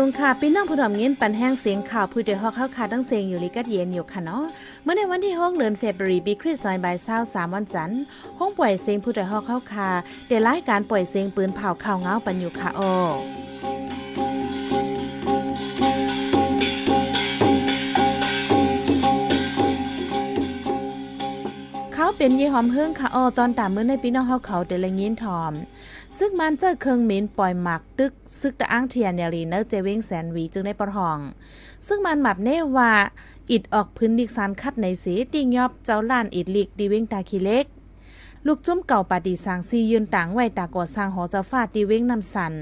[0.00, 4.44] สูงค่ะพี่น้องผู้ถมยินปันแห้งเสียงข่าวผู้เดือดฮอกเข้าคาตั้งเสียงอยู่ลิกัดเย็นอยู่ค่ะเนาะ
[4.82, 8.02] เมื่อในวันที่6เดือนเฟบรุรีปีคริสต์ศักราชเศร้าสามวันจันทร์
[8.38, 9.88] ห้องปล่อยเสียงผู้เดือดฮอกเข้าคา
[10.26, 12.80] เดี๋ยวรายการปล่อยเสียงปืนเผาข่าวเงาปันอยู่ค่ะโอ
[22.18, 25.52] เป็นยี่หอมเฮิงค่ะออตอนตามมื้อในพี่น้องเฮาเขาเดลยินทอม
[26.18, 31.18] ซึ่งมันเจอเครื่องมินปล่อยหมักตึก ซึกตะอ้างเทียนเนรีเนอร์เจเวงแสนวีจึงได้ประทอง
[31.86, 32.92] ซึ่งมันหมับเน่ว่า
[33.50, 37.66] อิดออกพื้นดิกสารคัดในสีติงยอบเจ้าล้านอิดลิกดีเวงตาคีเล็ก
[38.46, 42.54] ลูกจุ้มเก่าปาดีสางซียืนต่างไว้ตาก่อสร้างหอเจ้าฟาดดีเวงนำสัน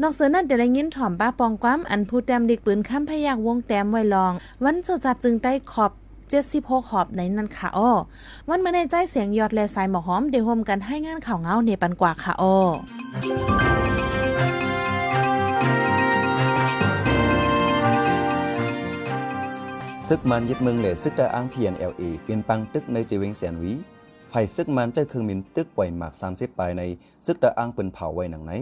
[0.00, 4.32] นอกเสือนั่นเดลยินถ่อมป้าปองความอันผู้แต้มดิกปืนข้ามพยักวงแต้มไว้ลอง
[4.64, 5.92] วันเจ้าจับจึงได้ขอบ
[6.30, 7.90] 76 หอบในนั้นค่ะอ้อ
[8.48, 12.56] วันเมื่อในใจเสียงยอดแลสายหมอหอมเดี๋ยวโฮมกันให้งานข่าวเงาเนปันกว่าค่ะอ้อ
[20.08, 23.72] ซึกมันยึดเมืองเหล่ซึกได้อ้างเทียน LA เป็นปังตึกในเจเวงแสนวี
[24.30, 26.82] ไผ่ซึกมันเจ้าเครื่องมินตึกปล่อยหมาก30ปลายใน
[27.26, 28.52] ซึกได้อ้างเป็นเผาไว้หนังไหน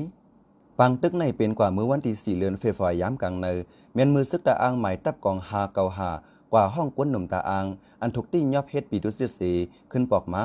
[0.79, 3.47] ปังตึกในเป็นกว่ามือวันที่สี่เดือนเฟฟายย้ำกลางใน
[3.95, 6.11] เมียนมือซึกได้อ้างหมายตับกองฮาเกาหา
[6.53, 7.67] กว่าห้องก้นหนุ่มตาอาง
[8.01, 9.53] อันถูกติ้งยอบเฮ็ดปีดุสิตสี
[9.93, 10.45] ขึ้นปอกมา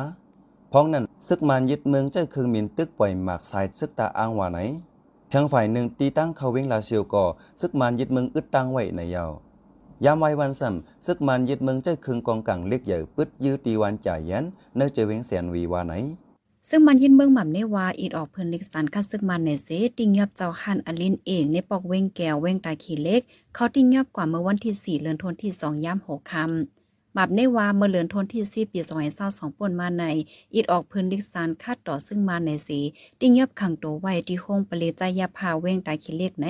[0.71, 4.59] พ้องนั้นซึกมันยึดเมืองเจ้าคือมินตึกปล่อยหมากสายซึกตาอ้างว่าไหน
[5.33, 7.25] ทางฝ่ายหนึ่งตีตั้งเขาเวงลาเซียวก่อ
[7.61, 9.31] ซึกมันยึดเมืองอึดตั้งไว้ในยาว
[10.05, 14.45] ยามไว้วันสัมซึกมันยึดเมืองใจคึงกองกังเล็กใหญ่ปึดยื้อตีวันจ่ายยัน
[14.75, 15.93] เนื้อเจเวงแสนวีว่าไหน
[16.69, 23.21] ซึ่งมันยินเบื้องหม่ำในว่าอีดออกเพิ่นลิกสันคัดซึกมันในเซติงยอบเจ้าหันอลินเองในปอกเว้งแก้วเว้งตาขีเล็ก
[23.53, 26.82] เขาติงยอบกว่าเมื่อวันที่4เดือนธันวาคมที่2ย่ำ6คำ
[27.17, 28.79] มับในว่าเมื่อเลือนทนที่4ปี
[29.19, 30.05] 2022ป่นมาใน
[30.53, 32.79] อีดออกพิ่นลิกสันคัดต่อซึ่งมาในสี
[33.19, 36.47] ติ้งยบขังตัวไว้ที่ห้องปเลจายาพาเว้งตาขี้เล็กใน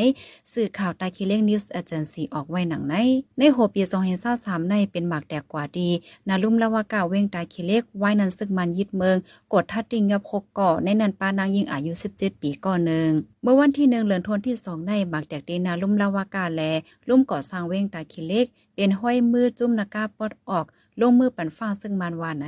[0.52, 2.96] สื่อข่าวตาขี้เล็กนิวส์เอเจนซีออกไว้หนังใน
[3.38, 3.82] ในโหปี
[4.26, 5.90] 2023ในเป็นหมากแตกกว่าดี
[6.28, 9.18] นาลุ่มละว่ากาเว้งตาขี้เล็กไว้นั้นซึกมันยิดเมือง
[9.54, 13.10] กดทัดติ้งยบหกก่อในนันปานางยิงอายุ17ปีก่อนหนึ่ง
[13.44, 16.62] เมื่อวันที่หนึ่งเดือนธันที่สองในบากแตกเดนาลุ่มลาวากาแล
[17.08, 18.46] ลุ่มก่อสร้างเว้งตาคิเล็ก
[18.76, 20.66] เป็นห้อยมือจุ่มนากาปอดออก
[21.02, 22.48] ลงมือปั่นฟ้าซึ่งมันว่าไหน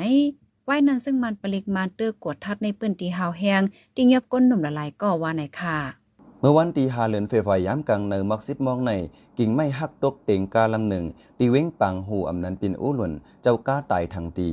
[0.65, 3.61] ไว้นั้นซึ่งมันปลิกมานเตอร์กดทัดในปื้นตีหาวแหง
[3.95, 5.77] ติงยบก้นหนุ่มละลายก็ว่าไหนค่ะ
[6.39, 8.91] เมื่อวันตีหาเหลือนเฟฟายย้ำกลางในมักซิบมองใน
[9.37, 11.05] กิ่งไม้หักตกเต็งกาลำหนึ่ง
[11.37, 14.49] ตีเว้งปังหูอำนันปินอู้หล่นเจ้าก้าตายทางตี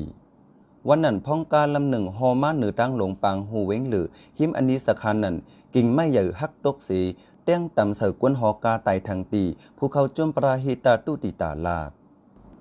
[0.89, 4.07] วันนั้นพ้องกาลำหนึ่งฮอมาเหนือตั้งลงปังหูเว้งหรือ
[4.39, 5.37] หิมอันนี้สะคันนั้น
[5.75, 7.01] กิ่งไม้ใหญ่หักตกสี
[7.45, 9.45] เต้งตำเสือกวนหอกาไตทางตี
[9.77, 11.91] ผู้เขาจมปราหิตาตุติตาลาด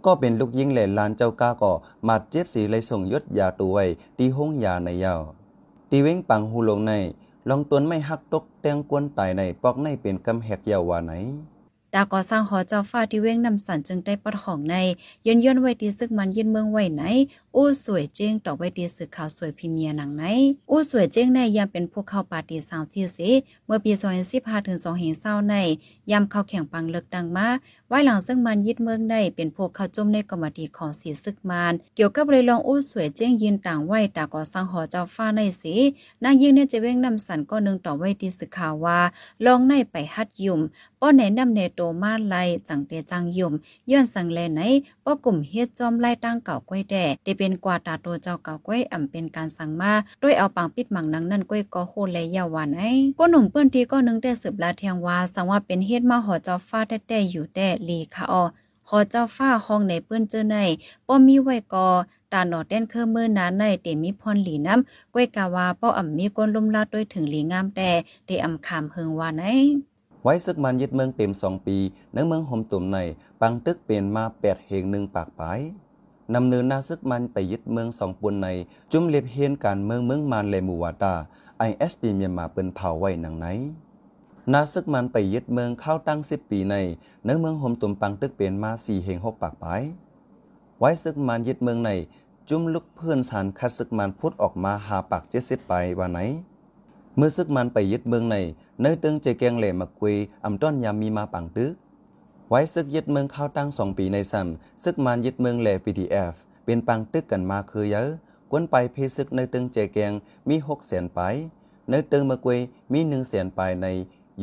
[0.05, 1.73] ก็เป็นลูกยิงแหล่ลานเจ้าก้าก่อ
[2.07, 3.85] มาดเจ็บสีเลยส่งยศยาตัวไว้
[4.17, 5.21] ตีห้องยาในยาว
[5.89, 6.93] ตีเว้งปังหูลงใน
[7.49, 11.13] ลองตวนไม่หักตกแตงกวนตายในปอกในเป็นกำแหกยาวว่าไหน
[11.95, 14.75] ดาก่อสร้างหอเจ้าฟ้าที่เว้งนำสันจึงได้ปอดของใน
[15.25, 17.03] ย้อนย่นไว้ตีซึกมันยินเมืองไว้ไหน
[17.55, 20.23] อู้สวยเจ้งต่อไว้ตีสึกข่าวสวยพิเมียหนังไหน
[20.71, 23.29] อู้สวยเจ้งในยามเป็นพวกเข้าปาตีสางซีสิ
[23.65, 25.55] เมื่อปีสองพันสิบห้าถึงสองเหงาเศร้าใน
[26.11, 27.47] ยามเข้าแข่งปังเลิกดังมา
[27.93, 35.75] ไว้หลังซึ่งมันยึดเมืองในเป็นพวกเข้าจมในกรรมดีของสีซึกมันเกี่ยวกับเลยลองอู้สวยเจ้งยินต่างไว้ตาก่อสร้างหอเจ้าฟ้าในสิ
[36.23, 38.99] นางยิงเนี่ยจะเว้งนำสันก็นึงต่อไว้ที่สึกข่าวว่า
[39.45, 40.59] ลองในไปฮัดยุ่ม
[41.01, 42.35] ป้อแนะนำในโตมาไล
[42.67, 43.53] จังเตจังยุ่ม
[43.91, 44.61] ย้อนสังแลไหน
[45.05, 58.43] ป้อกลุ่มเฮ็ดจอมไล่ตั้งเก่าก้อยแด่ได้เป็นกว่าตาโตเจ้าเก่าก้อยอ่ำเป็นการสั่งมาด้วยเอาปังปิดหมังนังนั่นก้อยก็โหและยาวานไอ้ก็หนุ่มเปิ้นทีก็นึงได้สืบลาเทียงว่าสังว่าเป็นเฮ็ดมาหอเจ้าฟ้าแต้ๆอยู่แต่ลีค่ะออ
[58.89, 60.57] หอเจ้าฟ้าห้องในเปิ้นเจอใน
[61.07, 61.87] ป้อมีไว้กอ
[62.33, 67.89] ตาหนอดแต้นเคอมือนาในเตมีพรหลีน้ำก้อยกาวาป้ออ่ำมีก้นลุ่มลาดด้วยถึงหลีงามแต่
[68.25, 69.55] เตอ่ำคามเฮิงว่าไอ้
[70.23, 71.77] ไว้ซึกมันยึดเมืองเต็มสองปี
[72.13, 72.97] ในเมืองหมตุ่มใน
[73.41, 75.41] ปังตึกเปลี่ยนมาแปดเหงหนึ่งปากไป
[76.35, 78.49] นำเนินนาซึกมันไปยึดเมืองสองปนใน
[78.91, 81.13] จุ่มเล็บเฮียนการเมืองเมืองมานเลมูวาตา
[81.57, 83.45] ไอเอสปีเมียนมาเป็นเผาไว้หนังไหน
[84.53, 86.75] นาซึกมันไปยึดเมืองเข้าตั้งสิบปีใน
[87.23, 89.65] เนื้อเมืองหมตุ่มปังตึกเปลี่ยนมาสี่เหงหกปากไป
[90.79, 91.91] ไว้ซึกมันยึดเมืองใน
[92.49, 96.19] จุ่มลุกเพื่อนสารคัดซึกมันพุทธออกมาหาปากเจ็ดสิบไปว่าไหน
[97.15, 98.37] เมื่อซึกมันไปยึดเมืองใน
[98.81, 100.15] เนื้อตึงเจแกงเหล่มาคุย
[100.45, 101.71] อำต้อนยามมีมาปังตึก
[102.49, 106.33] ไว้ซึกยึดเมืองเข้าตั้งสองปีในซ้ำซึกมันยึดเมืองแหล่ PDF
[106.65, 108.07] เป็นปังตึกกันมาคือเยอะ
[108.51, 110.11] กวนไปเพซึกในตึงเจแกง
[110.49, 111.21] มีหกแสนไป
[111.89, 112.59] ในตึงมาคุย
[112.93, 113.87] มีหนึ่งแสนไปใน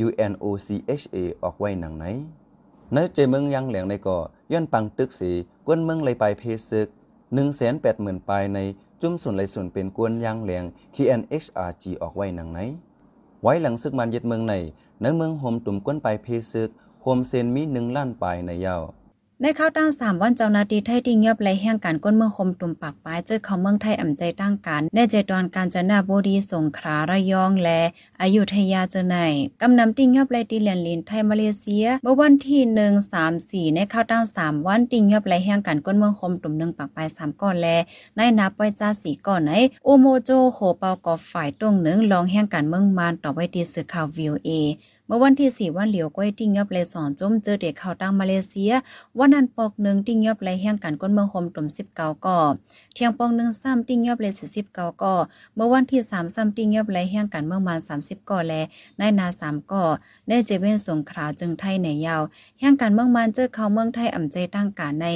[0.06, 2.05] UNOCHA ออกไว้หนังไหน
[2.93, 4.19] ในเจเมืองยังแหลงในก่อ
[4.52, 5.31] ย้อนปังตึกสี
[5.67, 6.88] กวนเมืองเลยไปเพซึก
[7.35, 8.58] หนึ่งแสนแปดหมื่นไปใน
[9.02, 10.64] จุ่มส่วนไหลส่วนเป็นกวนยังแหลง
[10.94, 12.58] KNHRG ออกไว้หนังไหน
[13.43, 14.55] ไว้หลังซึกมันยึดเมืองใน
[15.00, 16.70] ในเมืองโฮมตุ่มกวนไปเพซึก
[17.02, 18.82] โฮมเซนมี1ล้านปลายในยาว
[19.43, 27.81] ในข้าวตั้งสามวันเจ้านาทีไทยที่เงียบไรแห่งการก้นเมืองคมตุ่มปากปลายเจอเขาเมืองไทยอ่ำใจตั้งการแน่ใจตอนการจนาบุรีสงขลาระยองและ
[28.20, 29.17] อายุทยาเจอไหน
[29.62, 37.69] กำนำติงเงียบไรตีเลียนลินไทยมาเลเซียเมื่อวันที่หนึ่งสามสี่ในข้าวตั้งสามวันติงเงียบไรแห่งการก้นเมืองคมตุ่มหนึ่งปากปลายสามก่อนแล
[38.17, 39.52] ในนับไว้จ้าสีก่อนไหน
[39.85, 44.50] โอโมโจโหเปากอฝ่ายตรงหนึ่งลองแห่งการเมืองมานต่อไว้ตีสื่อข่าววิวเอ
[45.10, 48.72] เมื่อวันที่ 4 วันเหลียวก้อยติ้งยับเลยสอนจมเจอเด็กข่าวตั้งมาเลเซีย
[49.19, 52.40] วันนั้นปอกหนึ่งติ้งยับเลยแห่งกันก้นเมืองโฮมตุ่ม19ก่อ
[52.94, 55.14] เที่ยงปองหนึ่งซ้ำติ้งยับเลย49ก่อ
[55.55, 58.55] เมื่อวันที่3ซ้ำติ้งยับเลยแห่งกันเมืองมาน30ก่อแล
[58.99, 59.84] ในนา3ก่อ
[60.28, 62.22] ในเจเวนสงขลาจึงไทยในยาว
[62.61, 65.06] แห่งกันเมืองมานเจอเขาเมืองไทยอ่ำใจตั้งการใน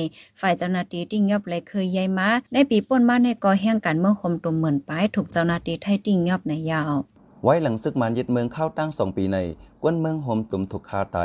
[0.41, 6.95] ฝ่ายเจ้าหน้าที่ติ้งยับเลยเคยย้ายมาในปีป่นมาในก่อแห่งกันเมืองโฮมตุ่มเหมือนป้ายถูกเจ้าหน้าที่ไทยติ้งยับในยาว
[7.45, 9.39] ไว้หลังซึกมันยึดเมืองเข้าตั้งสองปีใน
[9.83, 11.19] กวนเมืองโฮมตุ่มถูกคาไต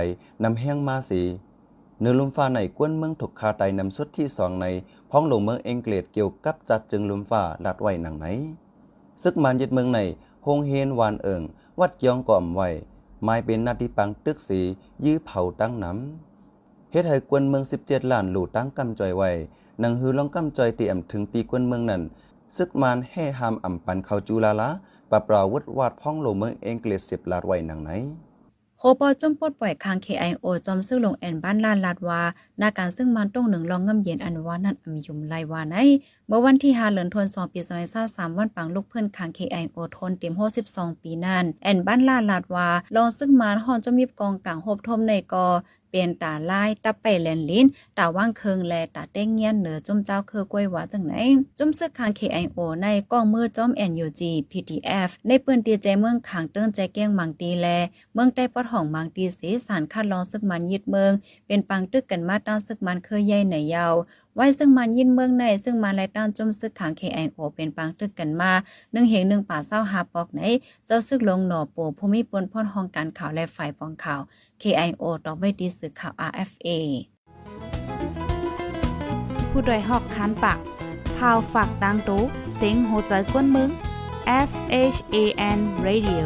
[0.44, 1.22] นำแห้งมาสี
[2.00, 4.66] เนื้อลุมฟ้าในกวนเมืองถูกคาไตนำสุดที่สองใน
[5.12, 8.26] พ้องลงเมืองเองกลดเกี่ยวกับจัดจึงลุมฟ้าลัดไว้หนังไหน
[9.24, 10.00] ซึกมันยึดเมืองใน
[10.46, 11.42] ฮงเฮนวานเอิง
[11.80, 12.70] วัดยองก่อมไว้
[13.24, 14.60] ไม้เป็นนาทีปังตึกสี
[15.06, 19.30] ยื้อเผาตั้งน้ำเฮ็ดให้กวนเมือง 17 ล้านหลู่ตั้งกำจอยไว้
[19.84, 22.02] นังฮือลองกำจอยเตรียมถึงตีกวนเมืองนั้น
[22.56, 24.70] ซึกมันแห่หามอ่ำปันเขาจูลาละ
[25.12, 27.92] ปะปราวุธวาดพ้องโลเมืองเองเกลสิบลาดไว้หนังไหน
[28.80, 32.22] โฮปอจมปดปล่อยคาง KIO จอมซึ่งลงแอนบ้านลานลาดว่า
[32.62, 35.76] นาการซึ่งมันต้องหนึ่งลองงำเย็นอันวานั่นอมยุมไลวาใน
[36.28, 37.60] เมื่อวันที่5เหลือนทวน2ปี
[38.00, 40.34] 2023วันปังลูกเพื่อนคาง KIO ทนเต็ม
[40.68, 45.46] 62ปีนั่นแอนบ้านลานลาดวาลองซึ่งมันฮอนจมีกองกลางโฮบทมในกอ
[45.92, 47.66] เป็นตาลายตาไปแลนลิ้น
[47.98, 51.14] ตาว่างเคิงแลตาเต้งเงียนเหนือจุ่มเจ้าคือกล้วยวาจังไหน
[51.58, 57.68] จุ่มซึกคาง KIO ในกล้องมือจอมแอนยูจี PTF ในปืนตีใจเมืองขางเติ้งใจแก้งมังตีแล
[58.14, 61.12] เมืองใต้ปอดห้องมังตีสีสารคาดลองซึกมันยึดเมือง
[61.48, 63.94] เป็นปังตึกกันมาตั้งซึกมันเคยใหญ่ในยาว
[64.40, 68.52] ไว้ซึ่งมันยินเมืองใน ซึ่งมาไล่ต้านจมซึกขัง KIO เป็นปังตึกกันมา
[68.92, 70.42] หนึ่งเหงหนึ่งป่าเศร้าหาปอกไหน
[70.86, 74.22] เจ้าซึกลงหน่อปูภูมิปนพ่อนห้องการข่าวและฝ่ายปองข่าว
[74.62, 76.70] KIO ต่อไปดีสื่อข่าว RFA
[79.50, 80.60] ผู้ดยหอกคานปาก
[81.18, 82.22] พาวฝากดังตู้
[82.56, 83.70] เซ็งโหใจกวนมึง
[84.50, 84.52] S
[84.96, 85.16] H A
[85.58, 86.26] N Radio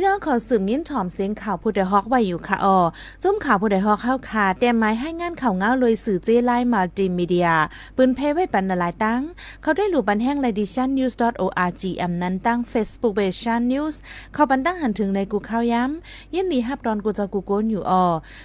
[0.00, 2.78] ี่น้องขอสืบยิ้นถ่อมเสียงข่าวผู้ใดฮอกไว้อยู่ค่ะออ
[3.22, 7.48] จุ้มข่าวผู้ใดฮอกเข้าขาแต่ไม้ให้งานข่าวเงาเลยสื่อเจไลมาดิมีเดีย
[7.96, 9.20] ปืนเพไว้ปันนลายตั้ง
[9.62, 14.00] เขาได้หลู่บันแห้งไลดิชันนิวส์ .org อำนั้นตั้ง Facebook เบชันนิวส์
[14.34, 18.04] เขาบันตั้งหันถึงในกูข้าวย้ำยินดีฮับตอนกูจะกูโกนอยู่ออ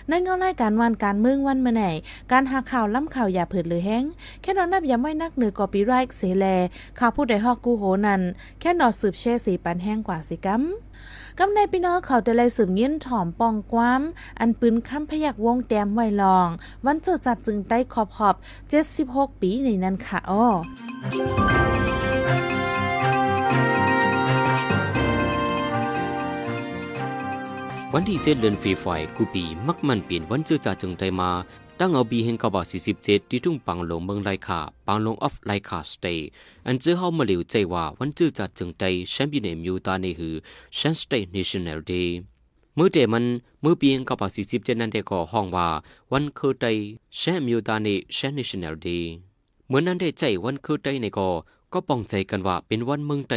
[0.10, 1.84] ในเงารายการวันการเมืองวันเมื่อไหน
[2.32, 4.04] การหาข่าวล้ำข่าวอย่าเผิดหรือแห้ง
[4.42, 6.46] แค่นอนนับย้ำไว้นักเหนือกอปีไรค์เสแล
[7.00, 8.22] ข่าวผู้ใดฮอกกูโหนัน
[8.60, 10.64] แค่นอสืบเช่สีปันแห้งกว่าสิกัม
[11.40, 14.02] กำในพี่น้องเขาแต่เลยสืบเงี้ยนถ่อมปองคว้าม
[14.40, 16.48] อันปืนค้ำพยักวงแต้มไวลอง
[16.86, 18.36] วันเจอจัดจึงได้ขอบขอบ
[18.90, 20.46] 76 ปีในนั้นค่ะอ้อ
[27.94, 31.32] วันที่เจ็ดเดือนฟีไฟกูปีมักมันเปลี่ยนวันเจอจ่าจึงได้มา
[31.86, 36.28] ตั้งเอาบีเฮงกบสี่สิบเจ็ดที่ทุ่งปังลงเมืองไลคาปังลงออฟไลคาสเตย์
[36.68, 40.36] อันเจอเฮามาเหลียวใจว่าวันจื้อจัดจึงใจแชมเปี้ยนมิวตาในหือ
[40.76, 42.16] แชนสเตย์เนชั่นแนลเดย์
[42.76, 43.26] เมื่อเดมัน
[43.62, 45.68] เมื่อปีเฮงกบสี่สิบเจ็ดนั้นได้ก่อห้องว่า
[46.12, 46.66] วันคือใจ
[47.18, 49.12] แชมมิวตาในแชนเนชั่นแนลเดย์
[49.68, 51.30] เมื่อนั้นได้ใจวันคือใจในก่อ
[51.74, 53.36] ก็ป้องใจกันว่าเป็นวันเมืองไต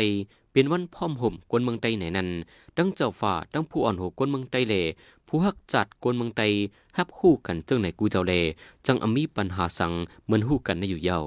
[0.56, 2.28] เป็นวันพ่อมห่มกวนเมืองไตไหนนั้น
[2.76, 4.74] ดังเจ้าฝ่าดังผู้อ่อนหัวกวนเมืองไตเล
[5.26, 6.42] ผู้ฮักจัดกวนเมืองไต
[6.96, 8.32] ฮับฮู้กันจังไหนกูเจ้าเล
[8.86, 9.92] จังอมีปัญหาสัง
[10.24, 11.18] เหมือนฮู้กันในอยู่เย้า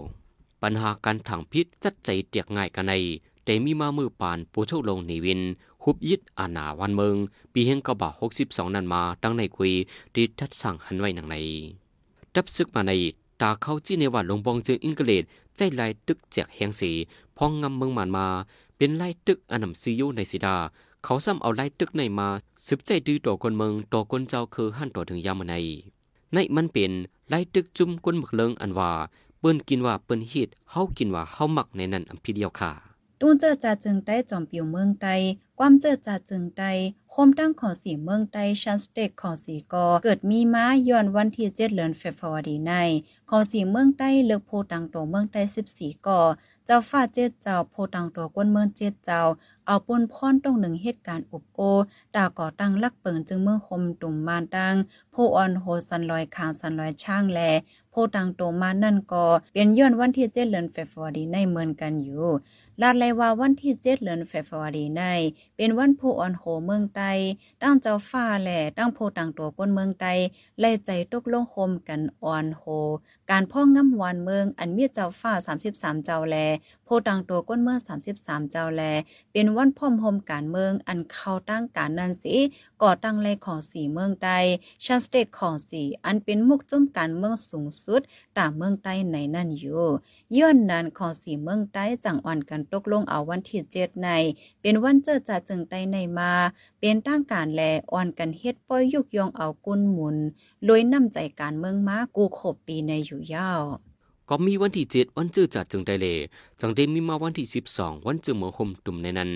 [0.62, 2.94] ปัญหาการถังพิษจัดใจเตียกง่ายกันใน
[3.46, 5.42] แต่มีมามือปานปูโชลงในวิน
[5.84, 7.16] หุบยิดอาณาวันเมือง
[7.54, 9.74] ปีเฮงกบะหกสิบสองนันมาตั้งในคุย
[10.16, 11.36] ดีทัดสั่งหันไว้หนังใน
[12.36, 12.94] ดับซึกมาใน
[13.42, 15.24] ตาเข้าจี้ในวันลงบองจึงอิงเกเลด
[15.56, 16.92] ใจลายตึกแจกแหงสี
[17.38, 18.28] พองงำเมืองมันมา
[18.82, 20.56] เป็นไล่ตึกอันนำซียูในสิดา
[21.04, 22.28] เขาซ้ำเอาไล่ตึกในมา
[22.66, 25.56] สืบใจดื้อต่อคนเมืองต่อคนเจ้าคือหันต่อถึงยามใน
[26.34, 26.92] ในมันเป็น
[27.30, 28.92] ไล่ตึกจุ่มคนหมึกเลิงอันว่า
[29.40, 32.72] เปิ้นกินว่าเปิ้นฮีดเฮากินว่าเฮามักในนั้นอันพี่เดียวค่ะ
[33.22, 35.08] ตูนเจอจาจึงได้จอมปิวเมืองไต
[35.60, 36.62] ความเจอจาจึงไต
[37.12, 42.72] โคมตั้งของสีเมืองไตชันสเต็กของสีกอ เกิดมีมาย้อนวันที่เจ็ดเดือนเฟบรุรีใน
[43.30, 46.20] ของสีเมืองไตเลือกโพตังโตเมืองไตสิบสี่กอ
[46.72, 49.22] เจ้าฟ้าเจ็ดเจ้าโพตังตัวก้นเมืองเจ็ดเจ้า
[49.68, 51.60] เอาปนพ่นต้งหนึ่งเหตุการณ์อุบโอ
[52.16, 54.76] ดาก่อตั้งลักเปิงจึงเมื่อคมตุ่มมานตัง
[55.12, 57.40] โพออนโฮสันลอยคางสันลอยช่างแล
[57.92, 62.28] โพตังโตมานั่นก่อเป็นย้อนวันที่เจ็ดเดือนเฟบรุรีในเมืองกันอยู่
[62.82, 65.04] ลาดไลว่าวันที่เจ็ดเดือนเฟฟวารีใน
[65.58, 67.02] เป็นวันผู้อ่อนโหเมืองไต
[67.62, 70.06] ตั้งเจ้าฟ้าแหล่ตั้งโพต่างตัวก้นเมืองไต
[70.60, 72.64] ไล่ใจตกลงโฮมกันอ่อนโห
[73.32, 75.32] การพ่องงำวานเมืองอันมีเจ้าฟ้า
[75.70, 76.36] 33 เจ้าแล
[76.86, 77.80] โพต่างตัวก้นเมือง
[78.16, 78.82] 33 เจ้าแล
[79.32, 82.36] เป็นวันพ่อมโฮมการเมืองอันเข้าตั้งการนันสิ
[82.84, 84.28] ก่อตั้งไลของสีเมืองไต
[84.86, 88.02] ชันสเตทของสีอันเป็นมุกจุ่มการเมืองสูงสุด
[88.38, 89.86] ตามเมืองไต้ในนั่นอยู่
[90.38, 94.10] ย้อนนั้นของสีเมืองใต้จังอ่อนกันตกลงเอาวันที่เจ็ดใน
[94.62, 96.32] เป็นวันเจอจ่าจึงไต้ในมา
[96.80, 100.18] เป็นตั้งการแลอ่อนกันเฮ็ดป้อยยุกยองเอากุนหมุน
[100.68, 103.64] ลอยน้ำใจการเมืองมากูขบปีในอยู่ยาว
[104.30, 106.18] ก็มีวันที่เจ็ดวันจื้อจัดจึงได้เลย
[106.62, 109.30] จังได้มีมาวันที่สิบสองวันจื้อเมืองคมตุ่มในนั้น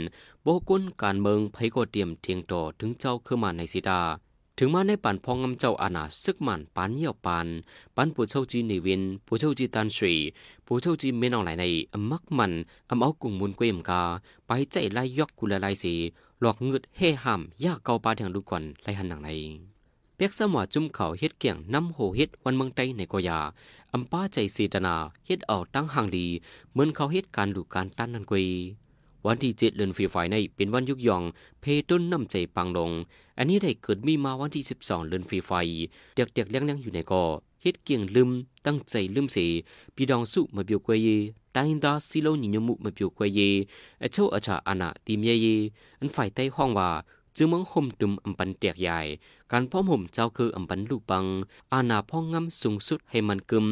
[0.45, 4.01] โบกุนการเมืองไผก็เตรียมเทียงต่อถึงเจ้าคือมาในสิดา
[4.57, 7.47] ถึงมาในปันพองงำเจ้าอาณาซึกมันปานเยี่ยวปาน
[7.95, 10.15] ปันผู้เช่าจีนิวินผู้เช่าจีตันสรี
[10.65, 12.51] ผู้เช่าจีเมนองไหลในอมักมัน
[12.89, 14.01] อำเอากุงมุนกวยมกา
[14.47, 15.93] ไปใจไล่ยอกกุละไลสี
[16.41, 19.29] หลอกเงืดเฮห้ำยากเกาปาทงดูก่อนไล่หันหนังใน
[20.15, 23.39] เปียกสมอจุ่มเขาเฮ็ดเกี่ยงน้ำโหเฮ็ดวันเมืองใต้ในกอยา
[23.93, 24.95] อำป้าใจสีตนา
[25.25, 26.25] เฮ็ดเอาตั้งห่างดี
[26.71, 28.47] เหมือนเขาเฮ็ดการดูการตั้นนันกวย
[29.25, 31.23] วันที่เจ็ดเดือนฟีไฟในเป็นวันยุกยอง
[31.61, 32.91] เพต้นน้ำใจปังลง
[33.37, 35.51] อันนี้ได้เกิดมีมาวันที่สิบสองเดือนฟีไฟ
[36.15, 37.23] เด็กเด็กเลี้ยงเลี้ยงอยู่ในกอ
[37.61, 38.29] เฮ็ดเกียงลืม
[38.65, 39.51] ตั้งใจลืมเสีย
[39.95, 41.07] ปีดองสุมาเบียวกวยเย
[41.55, 43.39] ตายดาซิโลนิยมุมาเบียวกวยเย
[44.01, 45.47] อเจ้าอาชาอาณาตีเมเย
[45.99, 46.89] อันฝ่ายใต้ห้องว่า
[47.35, 48.99] จึงมังห่มดุมอำปันเตียกใหญ่
[49.51, 51.25] การพ่อห่มเจ้าคืออำปันลูกปัง
[51.73, 53.65] อาณาพ่องงำสูงสุดให้มันกึม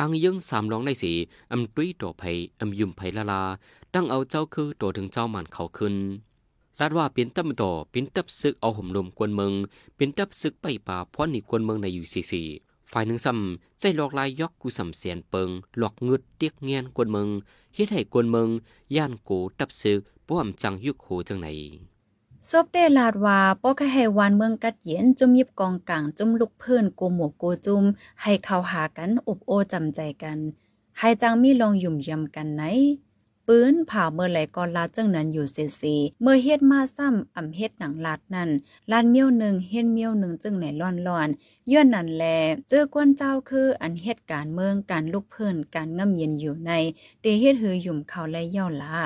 [0.00, 1.12] อังยังสามร้องได้สี
[1.52, 2.22] อำตุ้ยต่อไผ
[2.60, 3.42] อำยุมไผละลา
[3.94, 5.94] ตั้งเอาเจ้าคือตัวถึงเจ้ามันเขาขึ้น
[6.80, 9.52] ลาดว่าเป็นตับต่อเป็นตับซึกเอาห่มลมกวนเมือง
[9.96, 12.46] เป็นตับซึกไปป่าพรนี่กวนเมืองในอยู่สี่สี่
[12.90, 15.48] ฝ่ายหนึ่งซ้ำใจหลอกลายยอกกูสำเสียนเปิง
[15.78, 17.28] หลอกเงืดเตียกเงียนกวนเมือง
[17.74, 18.48] เฮ็ดให้กวนเมือง
[18.96, 21.48] ย่านโกตับซึกป้อมจังยุกโหจังไหน
[22.50, 27.84] ซบได้ลาดว่าป้อกะให้วานเมืองกัดเย็นจุมยิบกองกลางจุมลุกเพื่อนโกหมวกโกจุม
[28.22, 30.38] ให้เข้าหากันอบโอจำใจกัน
[30.98, 32.62] ให้จังมีลองยุ่มยำกันไหน
[33.48, 38.50] ปืนผ่าเมื่อไหลก็ลาดจังนั้นอยู่เสสีเมื่อเฮ็ดมาซ้ำอ่ำเฮ็ดหนังลาดนั่น
[38.90, 41.28] ลาดเมียวหนึ่งเฮ็ดเมียวหนึ่งจึงไหนล่อนล่อน
[41.72, 42.24] ย้อนนั่นแล
[42.68, 46.72] เจอกวนเจ้าคืออันเฮ็ดการเมืองการลุกเพิ่อนการง่ำเย็นอยู่ใน
[47.20, 48.98] เตเฮ็ดหือยุ่มเขาและเย่าลา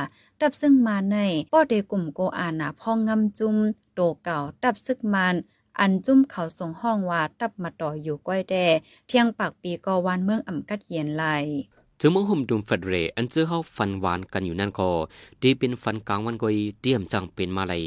[0.42, 1.16] ดับซึ่งมาใน
[1.52, 3.56] ป้อเดกลุ่มโกอานาพ่องงำจุม
[3.94, 5.34] โตเก่าดับซึกมัน
[5.80, 8.54] อันจุ้มเขาส่งห้องว่าตับมาต่ออยู่ก้อยแด
[9.06, 11.24] เที่ยงปากปีกอวันเมืองอ่ำกัดเย็นไหล
[12.00, 14.88] จึงเมื่อห่มดุมฟัดเรอันเจอเขาฟันหวานกันอยู่นั่นก็
[15.42, 17.84] ดีเป็นฟันกลางวันกอยเตรียมจังเป็นมาเลย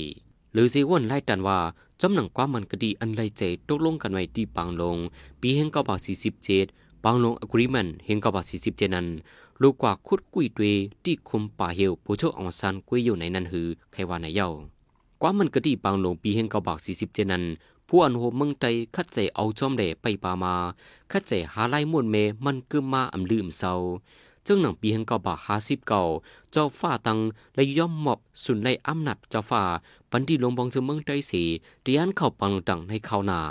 [0.54, 1.58] หรือสิวนไล่ตันว่า
[2.02, 4.98] จำหนังความมันก็ดีอันไรเจตกลงกันไว้ที่ปังลง
[5.42, 6.66] ปีเฮงเก้าบาสี่สิบเจ็ด
[7.04, 9.08] ปังลงอะกรีมันเฮงเก้าบาสี่สิบเจ็ดนั้น
[9.62, 10.66] ลูกกว่าคุดกุยตว
[11.04, 14.50] ที่คุมป่าเหียวผู้โชคอองซันกุยอยู่ในนั้นหือใครว่าในเย้า
[15.22, 17.44] ความันก็ดีปังหลงปีเฮงเกาบากสี่สิบเจนั้น
[17.88, 18.66] ผู้อันโหเมืองไต
[18.96, 20.54] คัดใจเอาจอมเดไปปามา
[21.12, 22.16] คัดใจหาไล่มวนเม
[22.46, 23.74] มันกึมมาอำลืมเศร้า
[24.48, 26.04] จึงหนังปีแห่งเกาบากห้าสิบเก่า
[26.52, 27.18] เจ้าฟ้าตัง
[27.56, 29.64] และย่อมหมอบสุนในอำนาจเจ้าฟ้า
[30.12, 31.44] ปันที่ลงบองเจเมืองใจสี
[31.82, 33.42] เตียนเข้าปังหลงตังในเข้านา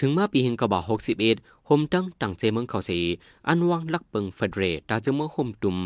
[0.00, 1.36] ถึงมาปีแห่งก่าบาหกสิบเอ็ด
[1.66, 3.00] โฮมตั้งตังเจเมืองเขาสี
[3.48, 5.76] อันวางลักเปิงเฟดเรตาเจเมืองโฮมตุม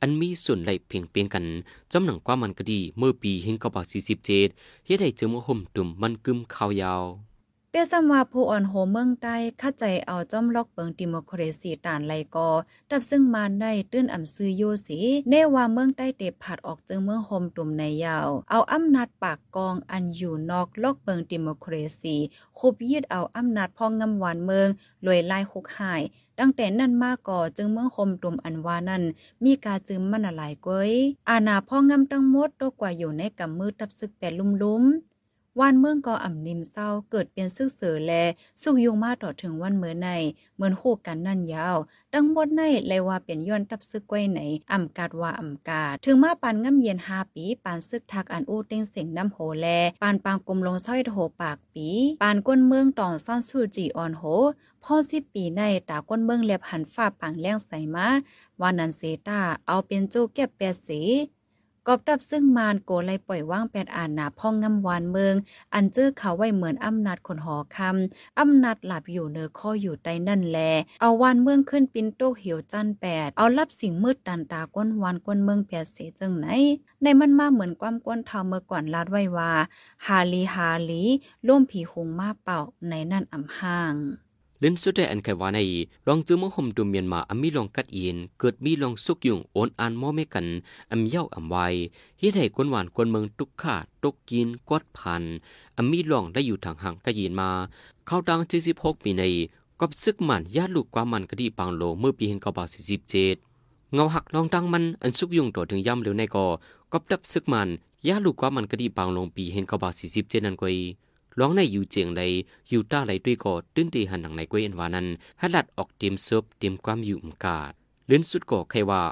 [0.00, 1.44] อันมีส่วนไหลเพียงเปียงกัน
[1.92, 4.48] จำหนังความมันก็ดีเมื่อปีแห่งกระบาสี่สิบเจ็ด
[4.86, 7.02] เฮ็ดให้เจเมืองโฮมตุมมันกึมข่าวยาว
[7.70, 12.48] เปียซัมว่าผู้อ่อนโหเมืองใต้เข้าใจเอาจ้อมล็อกเปิงดิโมครซีตานไลกอ
[12.90, 14.98] ดับซึ่งมานได้ตื้นอ่ำซื้อโยสี
[15.28, 22.16] เนว่าเมืองใต้เตบผัดออกจึงเมืองโฮมตุ่มในยาว เอาอำนาจปากกองอันอยู่นอกล็อกเปิงดิโมครซี
[22.58, 24.68] คุบยืดเอาอำนาจพองงำหวานเมือง
[25.06, 26.02] ลอยลายคุกหาย
[26.38, 29.02] ตั้งแต่นั้นมาก่อจึงเมืองโฮมตุ่มอันวานั้น
[29.44, 30.90] มีกาจึมมันหลายก้อย
[31.30, 35.17] อาณาพ่องงำตั้งหมดตกกว่าอยู่ในกำมือตับซึกแต่ลุ่มๆ
[35.60, 38.12] วันเมืองก็อ่ำนิมเศร้าเกิดเป็นซึกเสือแล
[38.62, 40.08] สุกยุงมาต่อถึงวันเมื่อใน
[40.54, 41.76] เหมือนโคกันนั่นยาว
[42.14, 44.40] ดังบดในเลยว่าเป็นย้อนตับซึกไว้ไหน
[44.72, 49.66] อ่ำกาดว่าอ่ำกาด ถึงมาปานง่ำเย็นหาปีปานซึกทักอันอู้เต้งเสียงน้ำโหแล
[50.02, 51.88] ปานปางกลมลงสร้อยโหปากปี
[52.22, 54.22] ปานก้นเมืองต่อซ่อนสู้จีออนโห
[54.84, 58.08] พ่อสิปีในตาก้นเมืองเล็บหันฝ้าปังแล้งใส่มา
[58.60, 61.00] ว่านันเซตาเอาเป็นโจเก็บแปดสี
[61.90, 65.34] กอบดับซึ่งมานโกไลปล่อยว่างแปดอ่านหนาพ่องงำวานเมือง
[65.74, 70.58] อันเจอเขาไว้เหมือนอำนาจคนหอคำอำนาจหลับอยู่เนอข้ออยู่ใต้นั่นแล
[71.00, 76.46] เอาวานเมืองขึ้นปินโตเหี่ยวจันแปดเอารับสิ่งมืดตันตาก้นวานก้นเมืองแปดเสจังไหน
[77.02, 79.52] ในมันมาเหมือนความก้นเทาเมื่อก่อนลาดไว้ว่า
[80.06, 81.02] ฮาลีฮาลี
[81.46, 83.94] ล่มผีหงมาเป่าในนั่นอ่ำห่าง
[84.60, 85.60] เล่นสุดได้อันไขว่าใน
[86.06, 90.46] รองจื้อมห่มดุมเมียนมาอำมีลองกัดเย็นเกิดมีลองสุกยุ่งโอนอ่านมอเมกัน
[90.92, 91.56] อำเย้าอำไว
[92.18, 95.22] เฮ็ดให้คนหวานคนเมืองตุกขาตกกินกวดพัน
[95.76, 97.50] อำมีลองได้อยู่ทางห่างกัดเย็นมา
[98.06, 98.40] เข้าดัง
[98.72, 99.22] 76ปีใน
[99.80, 102.40] กับซึกมันญาติลูกกว่ามันกะดีปางโลเมื่อปีแห่ง
[103.16, 106.46] 1947เงาหักลองดังมันอันสุกยุ่งตัวถึงย่ำเร็วในก่อ
[106.92, 107.68] กับดับซึกมัน
[108.08, 109.64] ยาลูกกว่ามันกะดีปางลงปีเห็น
[110.04, 110.76] 1947นั่นกวย
[111.38, 112.22] ร้องในอยู่เจียงใด
[112.70, 115.06] อยู่ต้าไหลด้วยก็ตื้นตีหันหนังในกวยอันวานั้น
[115.40, 117.72] ฮัดลัดออกเตรียมซบเตรียมความอยู่อุมกาด
[118.06, 119.02] เล่นสุดก็ใครว่า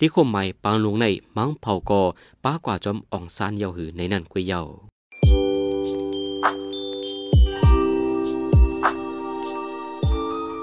[0.00, 2.02] ลิคมใหม่ปางลงในมังเผาก็
[2.44, 4.62] ป้ากว่าจอมอ่องซานเยาหือในนั่นกวยเยา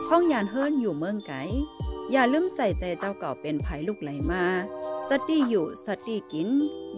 [0.07, 1.33] ห้องยานเฮิรนอยู่เมืองไก
[2.11, 4.43] อย่าลืมใส่ใจเจ้าเก่าเป็นภัยลูกไหลมา
[5.09, 6.49] สติอยู่สติกิน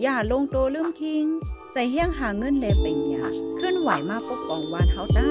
[0.01, 1.25] อย่าลงโตลืมคิง
[1.72, 3.25] ใส่เฮี้ยงหาเงินเลเป็นหยา
[3.56, 5.30] เคลื่อนไหวมาปกป้องวานเฮาต้า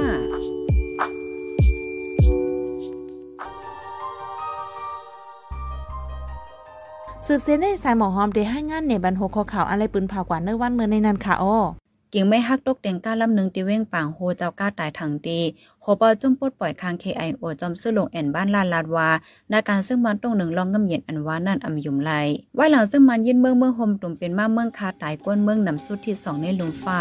[7.26, 11.56] สืบเส้นในสายหมอหอมได้ให้งานในบรรหข้อข่าวอะไรปืนเผากว่าเนื้อวันเมื่อในนั้นค่ะอ้อ
[12.14, 15.38] กิ่งไม่ฮักตกเต็งก้าลำหนึ่งตีเว้งป่างโฮเจ้าก้าตายถังตี
[15.83, 19.09] โฮปอจุ่มปดปล่อยคางเคไอโอจอมซื้อลงแอนบ้านลานลาดวา
[19.52, 22.12] นาการซึ่งมันต้องหนึ่งลองงำเย็นอันวานั่นอำยุมไหล
[22.59, 27.00] ว่าหลังซึ่งมันยินเมืองเมืองโฮมตุ่มเป็นมาเมืองคาตายก้นเมืองนำสุดที่สองในลุงฟ้า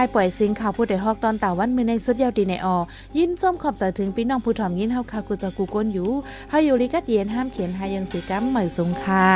[0.00, 2.76] ายปล่อยสิงข่าวผู้ใดฮอกตอนตาวันมือในสุดยาวดีในออ
[3.18, 6.10] ยินส้มขอบใจถึงพี่น้องผู้ถ่อมยินเฮาคากูจะกูก้นอยู่
[6.50, 9.28] ให้อยู่ลิกัดเย็นห้ามเขียนหายังสีกัมเหมยสงค่ะ